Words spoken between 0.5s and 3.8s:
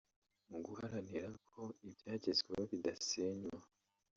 guharanira ko ibyagezweho bidasenywa